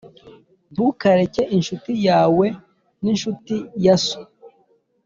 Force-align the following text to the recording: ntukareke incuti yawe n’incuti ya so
ntukareke 0.73 1.41
incuti 1.55 1.91
yawe 2.07 2.45
n’incuti 3.01 3.55
ya 3.85 3.95
so 4.05 4.21